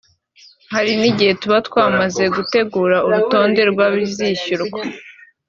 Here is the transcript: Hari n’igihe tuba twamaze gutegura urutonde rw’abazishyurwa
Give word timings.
Hari 0.73 0.91
n’igihe 0.99 1.31
tuba 1.41 1.57
twamaze 1.67 2.23
gutegura 2.35 2.97
urutonde 3.07 3.61
rw’abazishyurwa 3.71 4.81